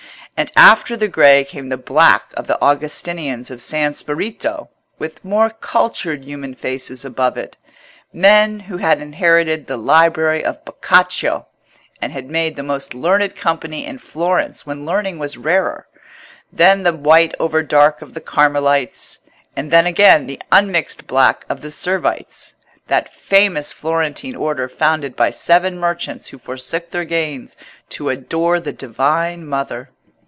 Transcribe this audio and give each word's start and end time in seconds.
And 0.37 0.49
after 0.55 0.97
the 0.97 1.09
grey 1.09 1.43
came 1.43 1.69
the 1.69 1.77
black 1.77 2.33
of 2.35 2.47
the 2.47 2.59
Augustinians 2.63 3.51
of 3.51 3.61
San 3.61 3.93
Spirito 3.93 4.69
with 4.97 5.23
more 5.23 5.51
cultured 5.51 6.23
human 6.23 6.55
faces 6.55 7.05
above 7.05 7.37
it—men 7.37 8.61
who 8.61 8.77
had 8.77 8.99
inherited 9.01 9.67
the 9.67 9.77
library 9.77 10.43
of 10.43 10.63
Boccaccio, 10.65 11.45
and 12.01 12.11
had 12.11 12.31
made 12.31 12.55
the 12.55 12.63
most 12.63 12.95
learned 12.95 13.35
company 13.35 13.85
in 13.85 13.99
Florence 13.99 14.65
when 14.65 14.83
learning 14.83 15.19
was 15.19 15.37
rarer; 15.37 15.85
then 16.51 16.81
the 16.81 16.93
white 16.95 17.35
over 17.39 17.61
dark 17.61 18.01
of 18.01 18.15
the 18.15 18.21
Carmelites; 18.21 19.19
and 19.55 19.69
then 19.69 19.85
again 19.85 20.25
the 20.25 20.41
unmixed 20.51 21.05
black 21.05 21.45
of 21.49 21.61
the 21.61 21.69
Servites, 21.69 22.55
that 22.87 23.13
famous 23.13 23.71
Florentine 23.71 24.35
order 24.35 24.67
founded 24.67 25.15
by 25.15 25.29
seven 25.29 25.77
merchants 25.77 26.29
who 26.29 26.39
forsook 26.39 26.89
their 26.89 27.05
gains 27.05 27.57
to 27.89 28.09
adore 28.09 28.59
the 28.59 28.73
Divine 28.73 29.45
Mother. 29.45 29.91